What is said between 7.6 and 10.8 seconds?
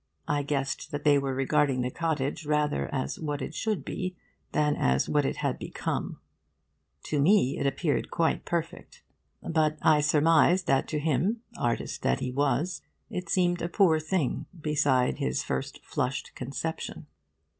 appeared quite perfect. But I surmised